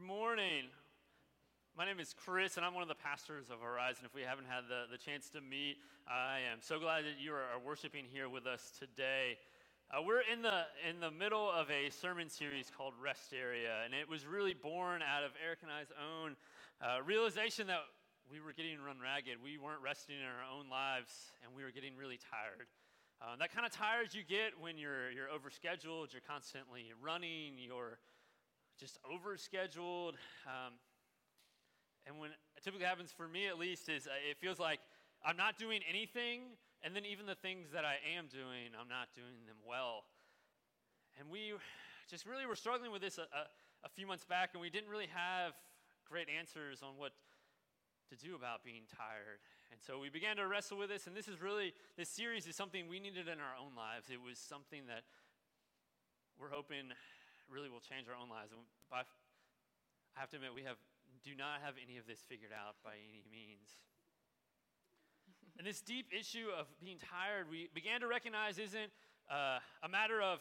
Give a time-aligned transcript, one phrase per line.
[0.00, 0.64] Good morning.
[1.76, 4.08] My name is Chris, and I'm one of the pastors of Horizon.
[4.08, 5.76] If we haven't had the, the chance to meet,
[6.08, 9.36] I am so glad that you are, worshiping here with us today.
[9.92, 13.92] Uh, we're in the, in the middle of a sermon series called Rest Area, and
[13.92, 16.32] it was really born out of Erica and I's own
[16.80, 17.84] uh, realization that
[18.32, 19.36] we were getting run ragged.
[19.36, 21.12] We weren't resting in our own lives,
[21.44, 22.72] and we were getting really tired.
[23.20, 28.00] Uh, that kind of tired you get when you're, you're overscheduled, you're constantly running, you're
[28.80, 30.16] just overscheduled.
[30.48, 30.80] Um,
[32.06, 34.80] and when it typically happens for me, at least, is uh, it feels like
[35.22, 39.12] I'm not doing anything, and then even the things that I am doing, I'm not
[39.14, 40.04] doing them well.
[41.20, 41.52] And we
[42.08, 43.44] just really were struggling with this a, a,
[43.84, 45.52] a few months back, and we didn't really have
[46.08, 47.12] great answers on what
[48.08, 49.44] to do about being tired.
[49.70, 52.56] And so we began to wrestle with this, and this is really, this series is
[52.56, 54.08] something we needed in our own lives.
[54.08, 55.04] It was something that
[56.40, 56.96] we're hoping
[57.50, 58.54] really will change our own lives.
[58.54, 60.78] And by, I have to admit, we have,
[61.26, 63.82] do not have any of this figured out by any means.
[65.58, 68.94] and this deep issue of being tired, we began to recognize isn't
[69.26, 70.38] uh, a matter of,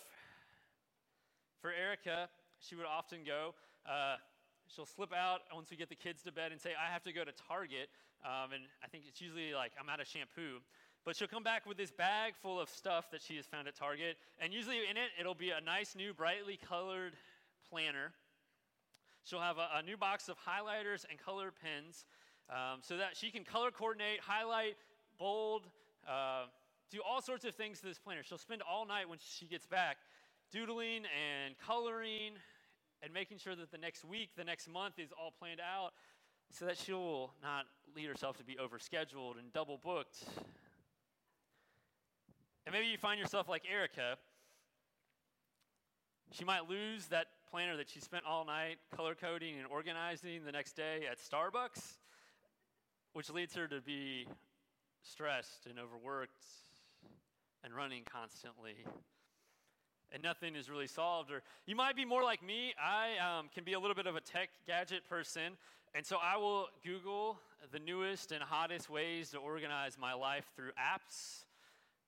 [1.61, 2.29] for Erica,
[2.61, 3.53] she would often go,
[3.89, 4.15] uh,
[4.69, 7.13] she'll slip out once we get the kids to bed and say, I have to
[7.13, 7.89] go to Target.
[8.23, 10.59] Um, and I think it's usually like, I'm out of shampoo.
[11.05, 13.75] But she'll come back with this bag full of stuff that she has found at
[13.75, 14.17] Target.
[14.39, 17.13] And usually in it, it'll be a nice new, brightly colored
[17.69, 18.11] planner.
[19.23, 22.05] She'll have a, a new box of highlighters and color pens
[22.49, 24.75] um, so that she can color coordinate, highlight,
[25.17, 25.63] bold,
[26.07, 26.45] uh,
[26.91, 28.23] do all sorts of things to this planner.
[28.23, 29.97] She'll spend all night when she gets back
[30.51, 32.33] doodling and coloring
[33.01, 35.91] and making sure that the next week, the next month is all planned out
[36.51, 40.23] so that she will not lead herself to be overscheduled and double booked.
[42.69, 44.15] And maybe you find yourself like Erica.
[46.31, 50.51] She might lose that planner that she spent all night color coding and organizing the
[50.51, 51.97] next day at Starbucks,
[53.13, 54.27] which leads her to be
[55.01, 56.45] stressed and overworked
[57.63, 58.75] and running constantly.
[60.11, 61.31] And nothing is really solved.
[61.31, 62.75] Or you might be more like me.
[62.79, 65.53] I um, can be a little bit of a tech gadget person.
[65.95, 67.39] And so I will Google
[67.71, 71.45] the newest and hottest ways to organize my life through apps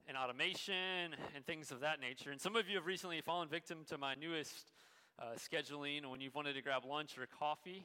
[0.07, 2.31] and automation and things of that nature.
[2.31, 4.72] And some of you have recently fallen victim to my newest
[5.19, 7.84] uh, scheduling when you've wanted to grab lunch or coffee.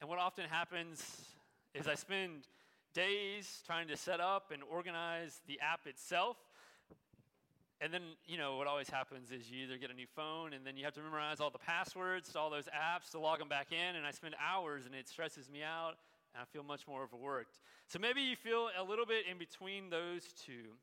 [0.00, 1.04] And what often happens
[1.74, 2.48] is I spend
[2.94, 6.36] days trying to set up and organize the app itself.
[7.80, 10.66] And then, you know, what always happens is you either get a new phone and
[10.66, 13.48] then you have to memorize all the passwords to all those apps to log them
[13.48, 13.96] back in.
[13.96, 15.94] And I spend hours and it stresses me out
[16.34, 17.58] and I feel much more overworked.
[17.86, 20.76] So maybe you feel a little bit in between those two.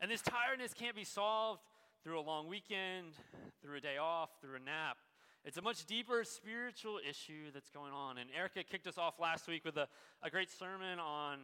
[0.00, 1.62] And this tiredness can't be solved
[2.04, 3.14] through a long weekend,
[3.62, 4.98] through a day off, through a nap.
[5.44, 8.18] It's a much deeper spiritual issue that's going on.
[8.18, 9.88] And Erica kicked us off last week with a,
[10.22, 11.40] a great sermon on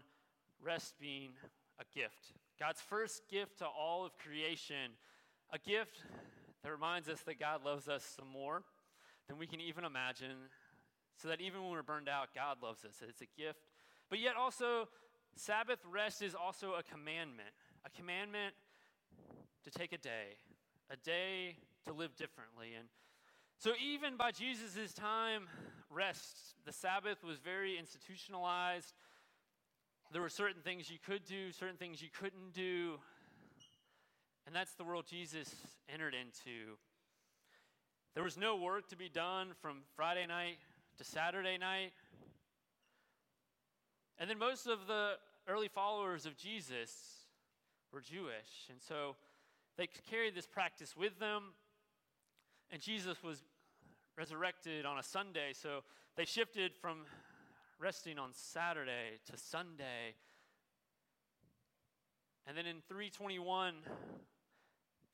[0.62, 1.30] rest being
[1.80, 2.32] a gift.
[2.60, 4.92] God's first gift to all of creation,
[5.52, 6.02] a gift
[6.62, 8.62] that reminds us that God loves us some more
[9.28, 10.50] than we can even imagine,
[11.16, 13.02] so that even when we're burned out, God loves us.
[13.08, 13.60] It's a gift.
[14.10, 14.88] But yet, also,
[15.36, 17.50] Sabbath rest is also a commandment
[17.84, 18.54] a commandment
[19.64, 20.38] to take a day,
[20.90, 21.56] a day
[21.86, 22.70] to live differently.
[22.78, 22.88] And
[23.58, 25.42] so, even by Jesus' time,
[25.90, 28.92] rest, the Sabbath was very institutionalized.
[30.12, 32.98] There were certain things you could do, certain things you couldn't do.
[34.46, 35.54] And that's the world Jesus
[35.92, 36.76] entered into.
[38.14, 40.58] There was no work to be done from Friday night
[40.98, 41.92] to Saturday night.
[44.18, 45.12] And then most of the
[45.48, 47.21] early followers of Jesus
[47.92, 48.68] were Jewish.
[48.70, 49.16] And so
[49.76, 51.54] they carried this practice with them.
[52.70, 53.42] And Jesus was
[54.16, 55.80] resurrected on a Sunday, so
[56.16, 57.04] they shifted from
[57.78, 60.14] resting on Saturday to Sunday.
[62.46, 63.74] And then in 321,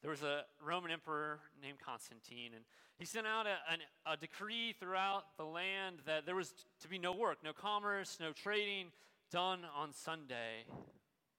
[0.02, 2.64] there was a Roman emperor named Constantine, and
[2.98, 6.98] he sent out a, a, a, decree throughout the land that there was to be
[6.98, 8.86] no work, no commerce, no trading
[9.30, 10.64] done on Sunday.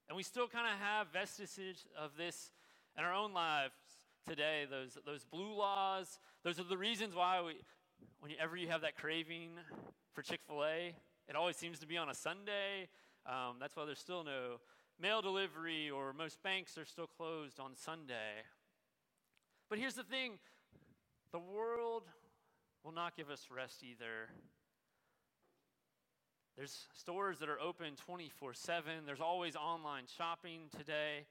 [0.09, 2.49] And we still kind of have vestiges of this
[2.97, 3.75] in our own lives
[4.27, 4.65] today.
[4.67, 7.53] Those, those blue laws, those are the reasons why we,
[8.19, 9.51] whenever you have that craving
[10.13, 10.95] for Chick fil A,
[11.27, 12.89] it always seems to be on a Sunday.
[13.27, 14.59] Um, that's why there's still no
[14.99, 18.41] mail delivery, or most banks are still closed on Sunday.
[19.69, 20.39] But here's the thing
[21.31, 22.03] the world
[22.83, 24.29] will not give us rest either.
[26.59, 28.91] There's stores that are open 24 7.
[29.05, 31.25] There's always online shopping today.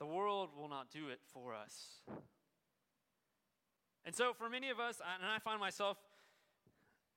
[0.00, 2.02] The world will not do it for us.
[4.04, 5.96] And so, for many of us, and I find myself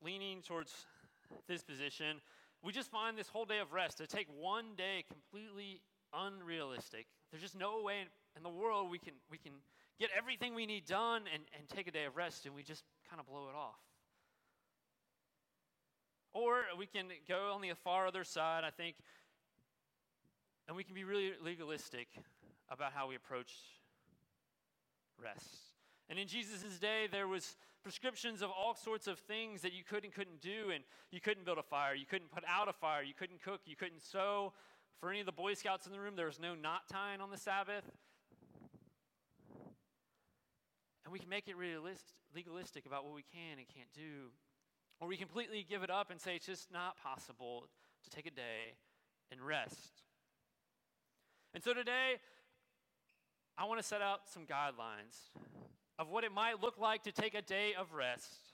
[0.03, 0.71] leaning towards
[1.47, 2.21] this position,
[2.61, 5.81] we just find this whole day of rest to take one day completely
[6.13, 7.07] unrealistic.
[7.31, 8.03] There's just no way
[8.37, 9.53] in the world we can, we can
[9.99, 12.83] get everything we need done and, and take a day of rest, and we just
[13.09, 13.79] kind of blow it off.
[16.33, 18.95] Or we can go on the far other side, I think,
[20.67, 22.07] and we can be really legalistic
[22.69, 23.53] about how we approach
[25.21, 25.75] rest.
[26.09, 30.03] And in Jesus' day, there was prescriptions of all sorts of things that you could
[30.03, 30.71] and couldn't do.
[30.73, 33.61] And you couldn't build a fire, you couldn't put out a fire, you couldn't cook,
[33.65, 34.53] you couldn't sew.
[34.99, 37.31] For any of the Boy Scouts in the room, there was no knot tying on
[37.31, 37.83] the Sabbath.
[41.03, 41.55] And we can make it
[42.35, 44.29] legalistic about what we can and can't do.
[45.01, 47.67] Or we completely give it up and say it's just not possible
[48.03, 48.77] to take a day
[49.31, 50.03] and rest.
[51.55, 52.21] And so today,
[53.57, 55.33] I want to set out some guidelines
[55.97, 58.53] of what it might look like to take a day of rest.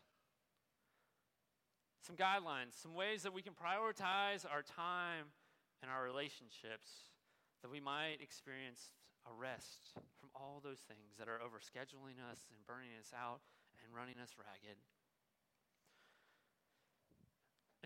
[2.01, 5.25] Some guidelines, some ways that we can prioritize our time
[5.81, 7.11] and our relationships
[7.61, 8.95] that we might experience
[9.27, 13.41] a rest from all those things that are overscheduling us and burning us out
[13.83, 14.79] and running us ragged.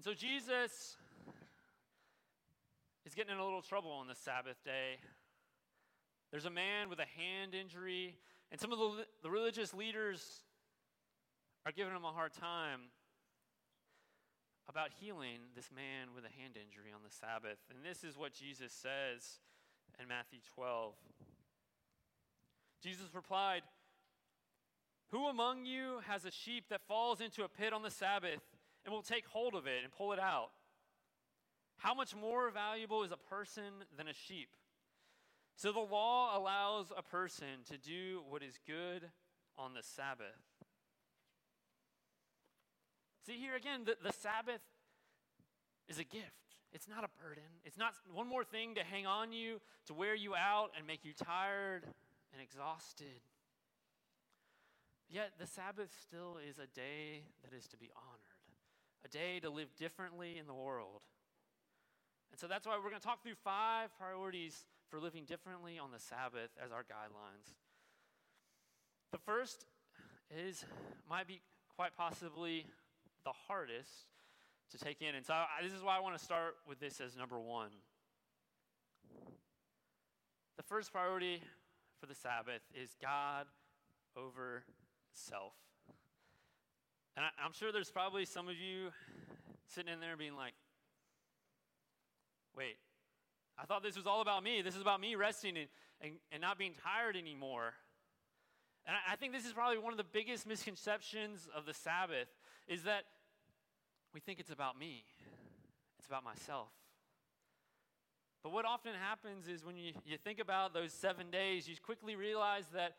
[0.02, 0.98] And so Jesus
[3.06, 4.98] is getting in a little trouble on the Sabbath day.
[6.32, 8.18] There's a man with a hand injury
[8.52, 10.42] and some of the, the religious leaders
[11.68, 12.90] are giving him a hard time
[14.68, 17.60] about healing this man with a hand injury on the Sabbath.
[17.70, 19.38] And this is what Jesus says
[20.02, 20.94] in Matthew 12.
[22.82, 23.62] Jesus replied,
[25.12, 28.42] Who among you has a sheep that falls into a pit on the Sabbath
[28.86, 30.50] and will take hold of it and pull it out?
[31.78, 34.50] How much more valuable is a person than a sheep?
[35.56, 39.10] So the law allows a person to do what is good
[39.58, 40.26] on the Sabbath.
[43.26, 44.62] See, here again, the, the Sabbath
[45.88, 46.26] is a gift.
[46.74, 47.44] It's not a burden.
[47.66, 51.04] It's not one more thing to hang on you, to wear you out and make
[51.04, 51.84] you tired
[52.32, 53.22] and exhausted.
[55.10, 58.31] Yet the Sabbath still is a day that is to be honored,
[59.06, 61.04] a day to live differently in the world.
[62.32, 65.92] And so that's why we're going to talk through five priorities for living differently on
[65.92, 67.54] the Sabbath as our guidelines.
[69.12, 69.66] The first
[70.30, 70.66] is,
[71.10, 71.42] might be
[71.76, 72.66] quite possibly
[73.26, 74.08] the hardest
[74.72, 75.16] to take in.
[75.16, 77.72] And so I, this is why I want to start with this as number one.
[80.58, 81.42] The first priority
[82.00, 83.48] for the Sabbath is God
[84.16, 84.64] over
[85.14, 85.54] self.
[87.16, 88.92] And I, I'm sure there's probably some of you
[89.68, 90.54] sitting in there being like,
[92.56, 92.78] wait,
[93.58, 94.62] I thought this was all about me.
[94.62, 95.68] This is about me resting and,
[96.02, 97.74] and, and not being tired anymore.
[98.86, 102.28] And I, I think this is probably one of the biggest misconceptions of the Sabbath
[102.68, 103.04] is that
[104.14, 105.04] we think it's about me,
[106.00, 106.70] it's about myself.
[108.44, 112.16] But what often happens is when you, you think about those seven days, you quickly
[112.16, 112.96] realize that,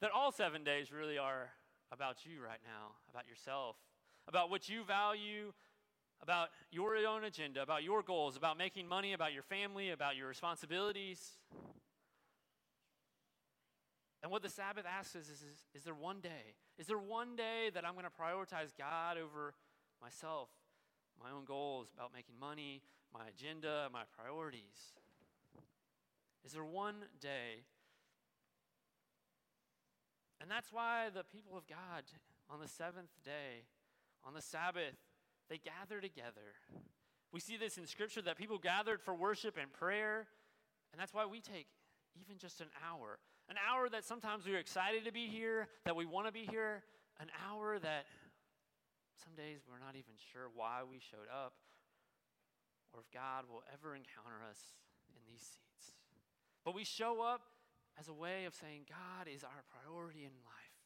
[0.00, 1.50] that all seven days really are
[1.92, 3.76] about you right now, about yourself,
[4.28, 5.52] about what you value,
[6.22, 10.28] about your own agenda, about your goals, about making money, about your family, about your
[10.28, 11.38] responsibilities.
[14.22, 15.42] And what the Sabbath asks is, is,
[15.74, 16.54] is there one day?
[16.78, 19.54] Is there one day that I'm going to prioritize God over
[20.00, 20.50] myself,
[21.22, 22.82] my own goals, about making money,
[23.14, 24.92] my agenda, my priorities?
[26.44, 27.64] Is there one day?
[30.40, 32.04] And that's why the people of God
[32.48, 33.68] on the seventh day,
[34.24, 34.96] on the Sabbath,
[35.48, 36.56] they gather together.
[37.32, 40.26] We see this in Scripture that people gathered for worship and prayer,
[40.92, 41.66] and that's why we take
[42.20, 43.18] even just an hour.
[43.48, 46.82] An hour that sometimes we're excited to be here, that we want to be here,
[47.20, 48.06] an hour that
[49.22, 51.52] some days we're not even sure why we showed up
[52.92, 54.58] or if God will ever encounter us
[55.14, 55.94] in these seats.
[56.64, 57.42] But we show up
[58.00, 60.80] as a way of saying God is our priority in life.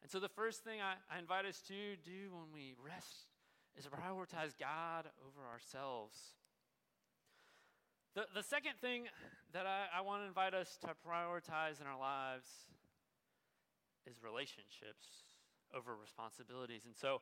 [0.00, 3.28] And so, the first thing I, I invite us to do when we rest
[3.76, 6.16] is to prioritize God over ourselves.
[8.14, 9.04] The, the second thing
[9.52, 12.48] that I, I want to invite us to prioritize in our lives
[14.10, 15.28] is relationships
[15.76, 16.82] over responsibilities.
[16.84, 17.20] And so,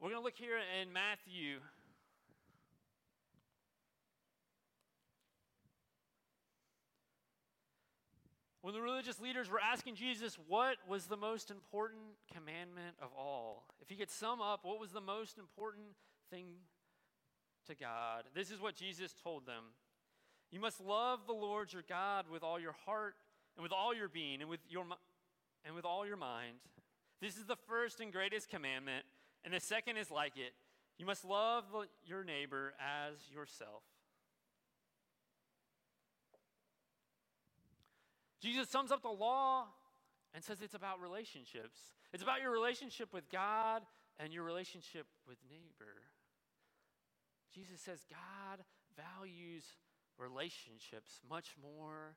[0.00, 1.58] we're going to look here in Matthew
[8.62, 12.00] When the religious leaders were asking Jesus what was the most important
[12.32, 15.88] commandment of all, if he could sum up what was the most important
[16.30, 16.46] thing
[17.66, 19.64] to God, this is what Jesus told them
[20.52, 23.14] You must love the Lord your God with all your heart
[23.56, 24.84] and with all your being and with, your,
[25.64, 26.56] and with all your mind.
[27.20, 29.04] This is the first and greatest commandment,
[29.44, 30.52] and the second is like it.
[30.98, 31.64] You must love
[32.04, 33.82] your neighbor as yourself.
[38.42, 39.66] Jesus sums up the law
[40.34, 41.78] and says it's about relationships.
[42.12, 43.82] It's about your relationship with God
[44.18, 46.02] and your relationship with neighbor.
[47.54, 48.64] Jesus says God
[48.96, 49.64] values
[50.18, 52.16] relationships much more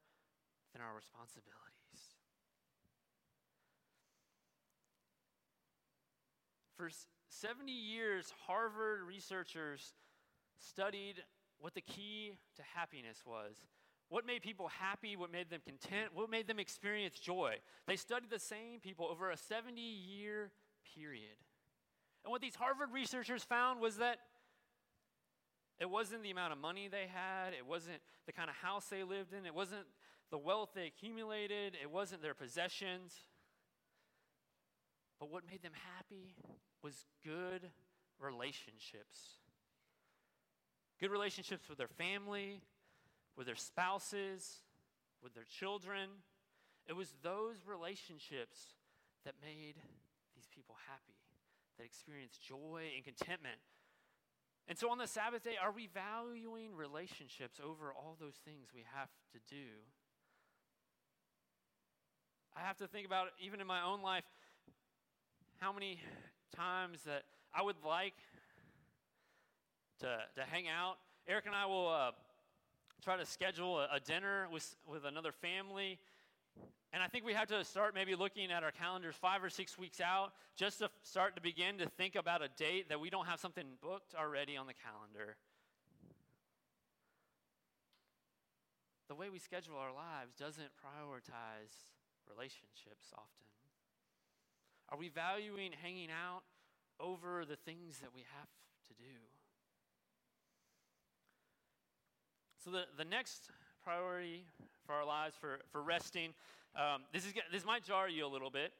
[0.73, 1.51] than our responsibilities.
[6.75, 6.89] For
[7.29, 9.93] 70 years, Harvard researchers
[10.57, 11.23] studied
[11.59, 13.55] what the key to happiness was.
[14.09, 15.15] What made people happy?
[15.15, 16.11] What made them content?
[16.13, 17.55] What made them experience joy?
[17.87, 20.51] They studied the same people over a 70 year
[20.95, 21.37] period.
[22.23, 24.19] And what these Harvard researchers found was that
[25.79, 29.03] it wasn't the amount of money they had, it wasn't the kind of house they
[29.03, 29.85] lived in, it wasn't
[30.31, 33.13] the wealth they accumulated, it wasn't their possessions.
[35.19, 36.35] But what made them happy
[36.81, 37.69] was good
[38.19, 39.39] relationships.
[40.99, 42.61] Good relationships with their family,
[43.37, 44.61] with their spouses,
[45.23, 46.09] with their children.
[46.87, 48.75] It was those relationships
[49.25, 49.75] that made
[50.35, 51.17] these people happy,
[51.77, 53.57] that experienced joy and contentment.
[54.67, 58.83] And so on the Sabbath day, are we valuing relationships over all those things we
[58.95, 59.69] have to do?
[62.55, 64.23] I have to think about, even in my own life,
[65.59, 65.99] how many
[66.55, 67.23] times that
[67.53, 68.15] I would like
[69.99, 70.95] to, to hang out.
[71.27, 72.11] Erica and I will uh,
[73.03, 75.99] try to schedule a, a dinner with, with another family.
[76.93, 79.77] And I think we have to start maybe looking at our calendars five or six
[79.77, 83.25] weeks out just to start to begin to think about a date that we don't
[83.25, 85.35] have something booked already on the calendar.
[89.09, 91.75] The way we schedule our lives doesn't prioritize
[92.29, 93.45] relationships often.
[94.89, 96.43] Are we valuing hanging out
[96.99, 98.47] over the things that we have
[98.87, 99.34] to do?
[102.65, 103.51] So, the, the next
[103.83, 104.43] priority
[104.87, 106.33] for our lives for, for resting,
[106.75, 108.73] um, this, is, this might jar you a little bit,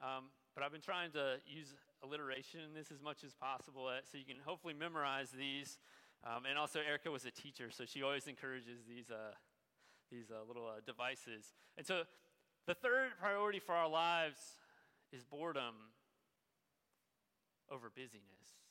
[0.00, 3.98] um, but I've been trying to use alliteration in this as much as possible uh,
[4.04, 5.78] so you can hopefully memorize these.
[6.22, 9.34] Um, and also, Erica was a teacher, so she always encourages these, uh,
[10.08, 11.52] these uh, little uh, devices.
[11.76, 12.04] And so,
[12.68, 14.38] the third priority for our lives
[15.12, 15.74] is boredom
[17.68, 18.61] over busyness.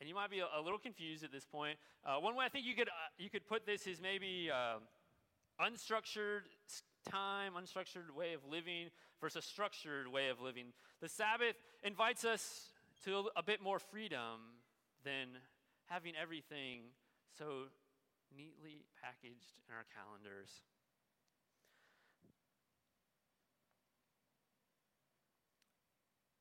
[0.00, 1.78] And you might be a, a little confused at this point.
[2.06, 4.78] Uh, one way I think you could, uh, you could put this is maybe uh,
[5.60, 6.42] unstructured
[7.08, 8.90] time, unstructured way of living
[9.20, 10.66] versus structured way of living.
[11.00, 12.70] The Sabbath invites us
[13.04, 14.62] to a bit more freedom
[15.04, 15.28] than
[15.86, 16.82] having everything
[17.36, 17.70] so
[18.36, 20.50] neatly packaged in our calendars.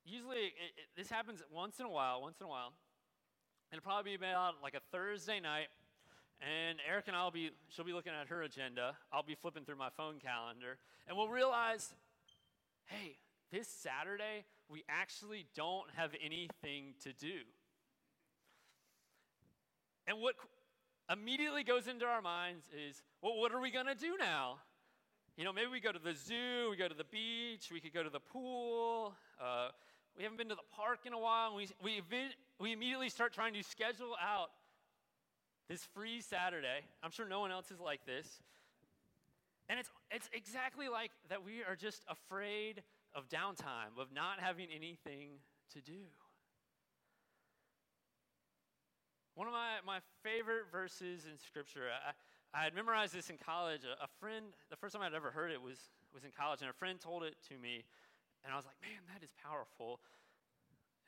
[0.06, 2.74] Usually, it, it, this happens once in a while, once in a while.
[3.72, 5.68] It'll probably be about like a Thursday night,
[6.42, 8.96] and Erica and I'll be, she'll be looking at her agenda.
[9.12, 11.94] I'll be flipping through my phone calendar, and we'll realize,
[12.86, 13.18] hey,
[13.52, 17.40] this Saturday, we actually don't have anything to do.
[20.08, 20.36] And what
[21.12, 24.60] immediately goes into our minds is, well, what are we going to do now?
[25.36, 27.94] You know, maybe we go to the zoo, we go to the beach, we could
[27.94, 29.14] go to the pool.
[29.40, 29.70] Uh,
[30.18, 31.56] we haven't been to the park in a while.
[31.56, 32.02] we, we,
[32.60, 34.50] we immediately start trying to schedule out
[35.70, 36.82] this free Saturday.
[37.04, 38.42] I'm sure no one else is like this.
[39.70, 42.82] And it's, it's exactly like that we are just afraid
[43.14, 45.30] of downtime, of not having anything
[45.74, 46.08] to do.
[49.36, 53.82] One of my, my favorite verses in Scripture, I, I had memorized this in college.
[53.84, 55.78] A, a friend, the first time I'd ever heard it was,
[56.14, 57.84] was in college, and a friend told it to me.
[58.48, 60.00] And I was like, man, that is powerful.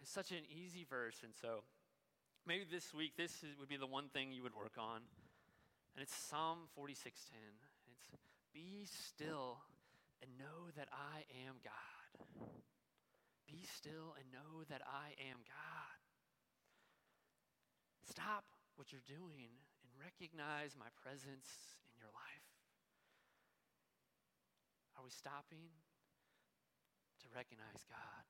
[0.03, 1.24] It's such an easy verse.
[1.24, 1.63] And so
[2.43, 5.08] maybe this week, this is, would be the one thing you would work on.
[5.96, 7.39] And it's Psalm 46:10.
[7.88, 8.12] It's
[8.51, 9.63] be still
[10.19, 12.51] and know that I am God.
[13.48, 16.00] Be still and know that I am God.
[18.03, 18.43] Stop
[18.75, 22.51] what you're doing and recognize my presence in your life.
[24.98, 25.72] Are we stopping?
[27.22, 28.24] To recognize God.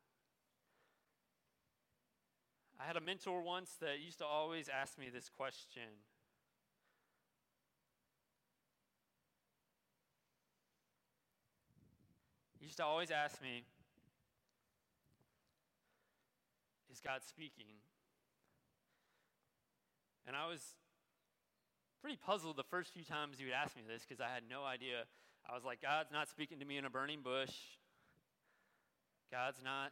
[2.79, 5.83] I had a mentor once that used to always ask me this question.
[12.59, 13.63] He used to always ask me,
[16.91, 17.79] Is God speaking?
[20.27, 20.75] And I was
[22.01, 24.63] pretty puzzled the first few times he would ask me this because I had no
[24.63, 25.03] idea.
[25.49, 27.53] I was like, God's not speaking to me in a burning bush.
[29.31, 29.91] God's not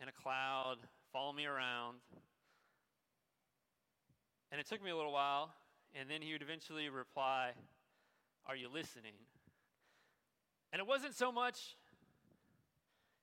[0.00, 0.76] in a cloud,
[1.12, 1.98] follow me around.
[4.50, 5.52] And it took me a little while,
[5.98, 7.52] and then he would eventually reply,
[8.46, 9.14] Are you listening?
[10.72, 11.76] And it wasn't so much,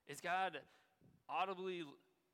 [0.08, 0.58] Is God
[1.30, 1.84] audibly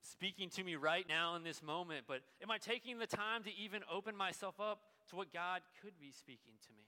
[0.02, 3.52] speaking to me right now in this moment, but am I taking the time to
[3.54, 4.80] even open myself up
[5.10, 6.88] to what God could be speaking to me?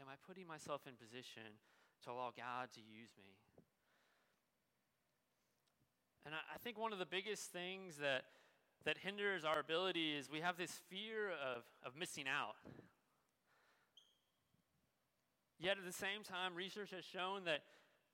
[0.00, 1.58] Am I putting myself in position
[2.04, 3.38] to allow God to use me?
[6.24, 8.24] And I, I think one of the biggest things that,
[8.84, 12.54] that hinders our ability is we have this fear of, of missing out.
[15.58, 17.62] Yet at the same time, research has shown that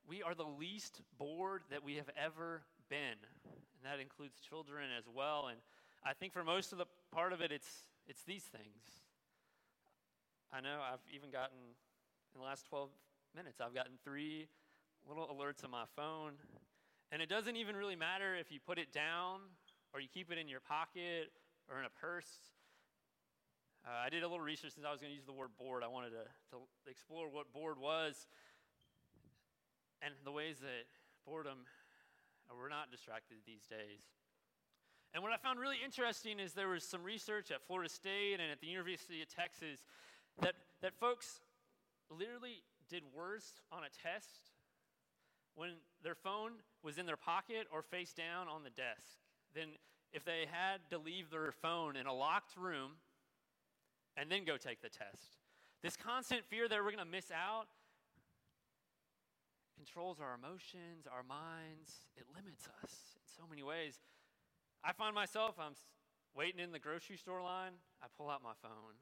[0.07, 3.17] we are the least bored that we have ever been.
[3.45, 5.49] And that includes children as well.
[5.49, 5.59] And
[6.05, 7.69] I think for most of the part of it, it's,
[8.07, 9.05] it's these things.
[10.53, 11.57] I know I've even gotten,
[12.35, 12.89] in the last 12
[13.37, 14.49] minutes, I've gotten three
[15.07, 16.33] little alerts on my phone
[17.11, 19.41] and it doesn't even really matter if you put it down
[19.95, 21.33] or you keep it in your pocket
[21.71, 22.53] or in a purse.
[23.87, 25.83] Uh, I did a little research since I was going to use the word bored.
[25.83, 26.57] I wanted to, to
[26.91, 28.27] explore what bored was
[30.03, 30.85] and the ways that
[31.25, 31.65] boredom,
[32.51, 34.05] uh, we're not distracted these days.
[35.15, 38.53] And what I found really interesting is there was some research at Florida State and
[38.53, 39.87] at the University of Texas
[40.43, 41.41] that, that folks
[42.11, 44.53] literally did worse on a test
[45.59, 45.71] when
[46.05, 46.53] their phone
[46.85, 49.19] was in their pocket or face down on the desk
[49.55, 49.75] Then,
[50.13, 52.93] if they had to leave their phone in a locked room
[54.17, 55.37] and then go take the test.
[55.83, 57.67] This constant fear that we're going to miss out
[59.77, 62.07] controls our emotions, our minds.
[62.17, 63.99] It limits us in so many ways.
[64.83, 65.75] I find myself, I'm
[66.35, 68.95] waiting in the grocery store line, I pull out my phone.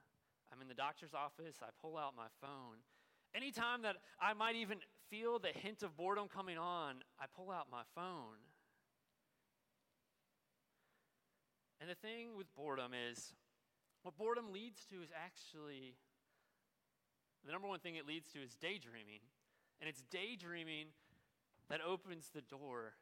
[0.52, 2.80] I'm in the doctor's office, I pull out my phone.
[3.34, 4.78] Anytime that I might even
[5.10, 8.40] feel the hint of boredom coming on, I pull out my phone.
[11.80, 13.34] And the thing with boredom is,
[14.02, 15.96] what boredom leads to is actually,
[17.44, 19.20] the number one thing it leads to is daydreaming.
[19.80, 20.86] And it's daydreaming
[21.68, 22.94] that opens the door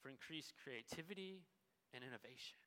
[0.00, 1.42] for increased creativity
[1.92, 2.58] and innovation.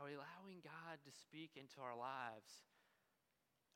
[0.00, 2.64] Are we allowing God to speak into our lives?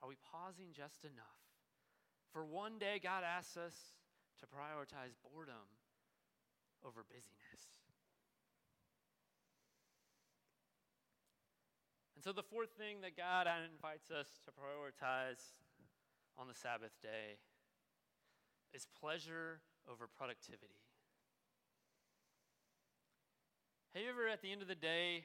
[0.02, 1.43] Are we pausing just enough
[2.34, 3.94] for one day, God asks us
[4.40, 5.70] to prioritize boredom
[6.84, 7.62] over busyness.
[12.16, 15.38] And so, the fourth thing that God invites us to prioritize
[16.36, 17.38] on the Sabbath day
[18.74, 20.82] is pleasure over productivity.
[23.94, 25.22] Have you ever, at the end of the day,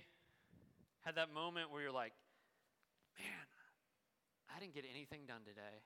[1.02, 2.14] had that moment where you're like,
[3.18, 3.50] man,
[4.56, 5.82] I didn't get anything done today?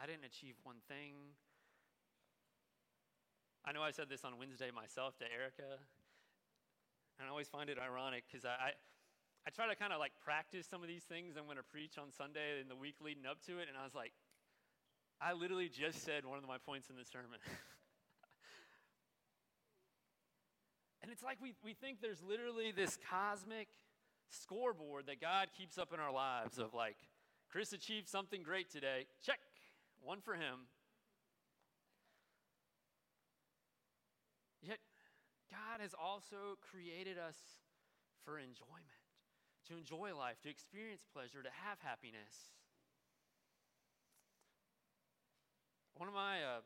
[0.00, 1.12] I didn't achieve one thing.
[3.64, 5.78] I know I said this on Wednesday myself to Erica,
[7.18, 8.72] and I always find it ironic because I, I,
[9.46, 11.96] I try to kind of like practice some of these things I'm going to preach
[11.98, 14.12] on Sunday in the week leading up to it, and I was like,
[15.20, 17.38] I literally just said one of my points in the sermon.
[21.02, 23.68] and it's like we, we think there's literally this cosmic
[24.30, 26.96] scoreboard that God keeps up in our lives of like,
[27.52, 29.06] Chris achieved something great today.
[29.24, 29.38] Check
[30.02, 30.68] one for him.
[34.62, 34.78] Yet,
[35.50, 37.36] God has also created us
[38.24, 39.02] for enjoyment,
[39.68, 42.54] to enjoy life, to experience pleasure, to have happiness.
[45.96, 46.62] One of my uh,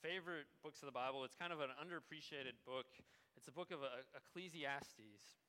[0.00, 2.88] favorite books of the Bible, it's kind of an underappreciated book.
[3.36, 5.40] It's a book of uh, Ecclesiastes.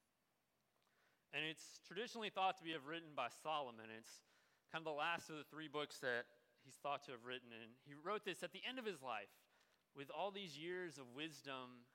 [1.32, 3.88] And it's traditionally thought to be written by Solomon.
[3.96, 4.20] It's
[4.72, 6.28] kind of the last of the three books that
[6.64, 7.50] he's thought to have written.
[7.52, 9.32] And he wrote this at the end of his life
[9.96, 11.88] with all these years of wisdom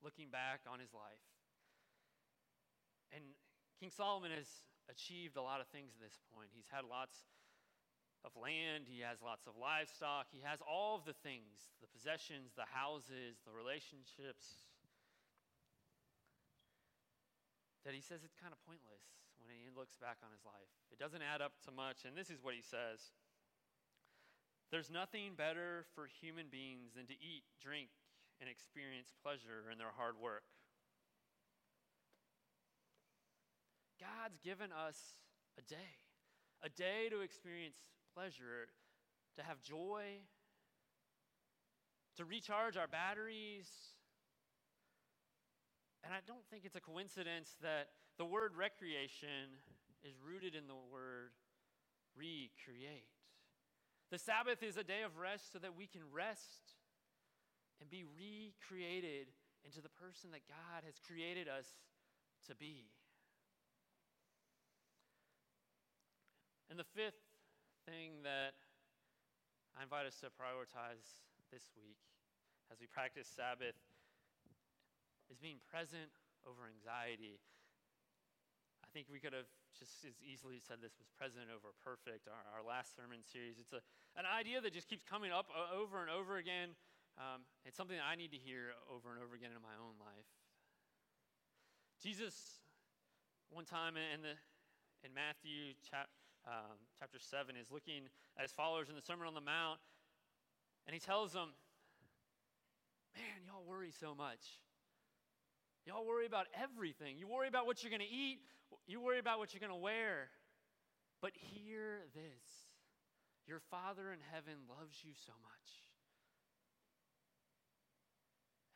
[0.00, 1.26] looking back on his life.
[3.12, 3.36] And
[3.78, 4.48] King Solomon has
[4.88, 6.48] achieved a lot of things at this point.
[6.50, 7.28] He's had lots
[8.24, 12.54] of land, he has lots of livestock, he has all of the things the possessions,
[12.54, 14.70] the houses, the relationships
[17.82, 19.02] that he says it's kind of pointless
[19.42, 20.70] when he looks back on his life.
[20.94, 22.06] It doesn't add up to much.
[22.06, 23.10] And this is what he says
[24.72, 27.90] there's nothing better for human beings than to eat, drink,
[28.40, 30.48] and experience pleasure in their hard work.
[34.00, 34.96] God's given us
[35.58, 36.00] a day,
[36.64, 37.76] a day to experience
[38.16, 38.72] pleasure,
[39.36, 40.24] to have joy,
[42.16, 43.68] to recharge our batteries.
[46.02, 49.60] And I don't think it's a coincidence that the word recreation
[50.02, 51.30] is rooted in the word
[52.16, 53.21] recreate.
[54.12, 56.76] The Sabbath is a day of rest so that we can rest
[57.80, 59.32] and be recreated
[59.64, 61.64] into the person that God has created us
[62.44, 62.92] to be.
[66.68, 67.24] And the fifth
[67.88, 68.52] thing that
[69.80, 71.96] I invite us to prioritize this week
[72.68, 73.80] as we practice Sabbath
[75.32, 76.12] is being present
[76.44, 77.40] over anxiety.
[78.84, 82.42] I think we could have just as easily said this was present over perfect, our,
[82.58, 83.56] our last sermon series.
[83.56, 83.80] It's a,
[84.16, 86.76] an idea that just keeps coming up over and over again.
[87.16, 89.96] Um, it's something that I need to hear over and over again in my own
[90.00, 90.28] life.
[92.00, 92.34] Jesus,
[93.52, 94.34] one time in, the,
[95.04, 96.08] in Matthew chap,
[96.48, 99.78] um, chapter 7, is looking at his followers in the Sermon on the Mount,
[100.88, 101.54] and he tells them,
[103.14, 104.58] Man, y'all worry so much.
[105.86, 107.18] Y'all worry about everything.
[107.18, 108.38] You worry about what you're going to eat,
[108.86, 110.30] you worry about what you're going to wear.
[111.20, 112.72] But hear this
[113.46, 115.68] your Father in heaven loves you so much.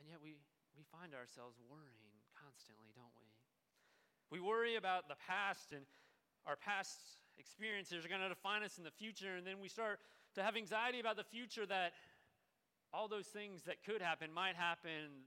[0.01, 0.35] And yet we,
[0.75, 3.31] we find ourselves worrying constantly, don't we?
[4.31, 5.87] We worry about the past and
[6.47, 6.99] our past
[7.39, 9.99] experiences are going to define us in the future, and then we start
[10.35, 11.93] to have anxiety about the future that
[12.95, 15.27] all those things that could happen might happen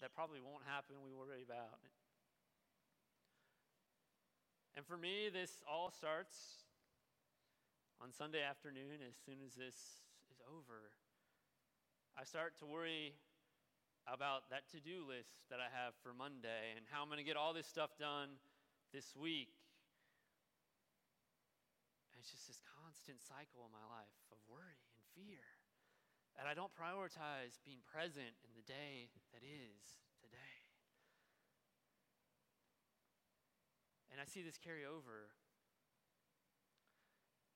[0.00, 1.80] that probably won't happen, we worry about.
[4.76, 6.64] And for me, this all starts
[8.00, 9.76] on Sunday afternoon as soon as this
[10.32, 10.96] is over.
[12.16, 13.12] I start to worry
[14.08, 17.28] about that to do list that I have for Monday and how I'm going to
[17.28, 18.40] get all this stuff done
[18.94, 19.52] this week.
[22.10, 25.59] And it's just this constant cycle in my life of worry and fear.
[26.40, 30.56] And I don't prioritize being present in the day that is today.
[34.10, 35.28] And I see this carry over.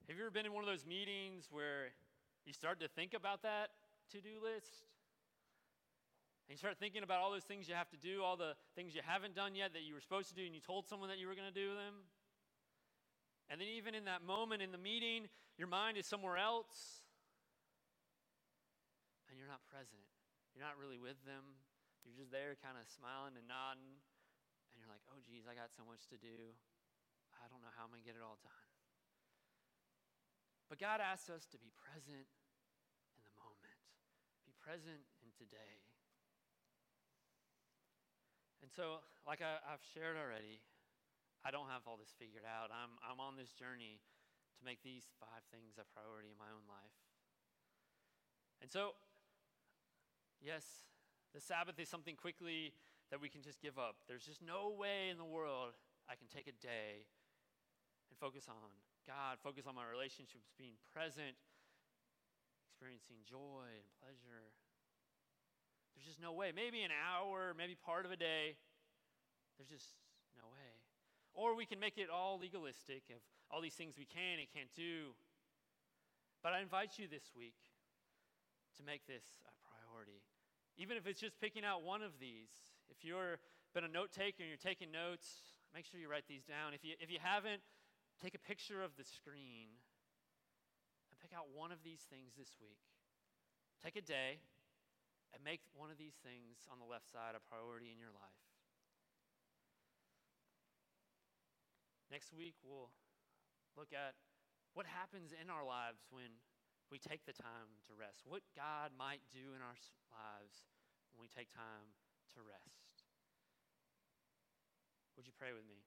[0.06, 1.96] Have you ever been in one of those meetings where
[2.44, 3.72] you start to think about that
[4.12, 4.84] to do list?
[6.44, 8.94] And you start thinking about all those things you have to do, all the things
[8.94, 11.16] you haven't done yet that you were supposed to do, and you told someone that
[11.16, 12.04] you were going to do them.
[13.48, 17.03] And then, even in that moment in the meeting, your mind is somewhere else
[19.34, 20.06] and you're not present.
[20.54, 21.58] You're not really with them.
[22.06, 23.98] You're just there kind of smiling and nodding.
[24.70, 26.54] And you're like, oh, geez, I got so much to do.
[27.42, 28.70] I don't know how I'm going to get it all done.
[30.70, 32.30] But God asks us to be present
[33.18, 33.82] in the moment,
[34.46, 35.82] be present in today.
[38.62, 40.62] And so, like I, have shared already,
[41.42, 42.70] I don't have all this figured out.
[42.70, 46.64] I'm, I'm on this journey to make these five things a priority in my own
[46.70, 46.96] life.
[48.62, 48.94] And so,
[50.44, 50.84] Yes,
[51.32, 52.76] the Sabbath is something quickly
[53.08, 53.96] that we can just give up.
[54.04, 55.72] There's just no way in the world
[56.04, 57.08] I can take a day
[58.12, 58.60] and focus on
[59.08, 61.32] God, focus on my relationships, being present,
[62.68, 64.52] experiencing joy and pleasure.
[65.96, 66.52] There's just no way.
[66.52, 68.60] Maybe an hour, maybe part of a day.
[69.56, 69.96] There's just
[70.36, 70.84] no way.
[71.32, 74.72] Or we can make it all legalistic of all these things we can and can't
[74.76, 75.16] do.
[76.42, 77.56] But I invite you this week
[78.76, 80.20] to make this a priority.
[80.76, 82.50] Even if it's just picking out one of these.
[82.90, 83.38] If you've
[83.72, 85.26] been a note taker and you're taking notes,
[85.74, 86.74] make sure you write these down.
[86.74, 87.62] If you, if you haven't,
[88.22, 89.70] take a picture of the screen
[91.10, 92.82] and pick out one of these things this week.
[93.82, 94.42] Take a day
[95.34, 98.42] and make one of these things on the left side a priority in your life.
[102.10, 102.94] Next week, we'll
[103.74, 104.14] look at
[104.74, 106.38] what happens in our lives when
[106.90, 109.76] we take the time to rest, what God might do in our
[110.12, 110.64] lives
[111.12, 111.94] when we take time
[112.34, 113.04] to rest.
[115.16, 115.82] Would you pray with me?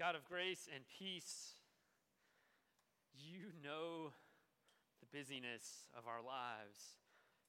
[0.00, 1.60] God of grace and peace,
[3.12, 4.16] you know
[5.00, 6.96] the busyness of our lives,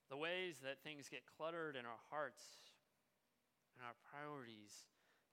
[0.10, 2.44] the ways that things get cluttered in our hearts,
[3.72, 4.84] and our priorities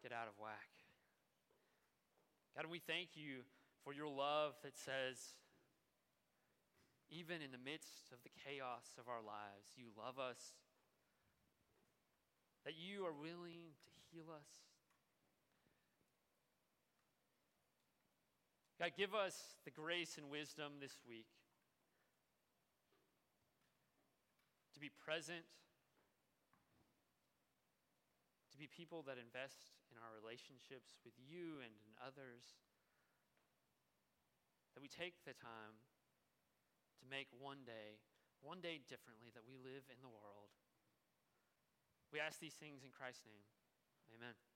[0.00, 0.77] get out of whack.
[2.58, 3.46] God, we thank you
[3.84, 5.38] for your love that says,
[7.08, 10.58] even in the midst of the chaos of our lives, you love us,
[12.66, 14.50] that you are willing to heal us.
[18.80, 21.30] God, give us the grace and wisdom this week
[24.74, 25.46] to be present,
[28.50, 32.58] to be people that invest in our relationships with you and in others.
[34.74, 35.82] That we take the time
[37.02, 38.02] to make one day,
[38.40, 40.54] one day differently that we live in the world.
[42.12, 43.44] We ask these things in Christ's name.
[44.14, 44.47] Amen.